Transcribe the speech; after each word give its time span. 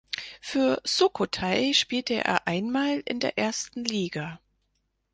Für 0.41 0.81
Sukhothai 0.83 1.73
spielte 1.73 2.15
er 2.15 2.47
einmal 2.47 3.03
in 3.05 3.19
der 3.19 3.37
ersten 3.37 3.83
Liga. 3.85 4.39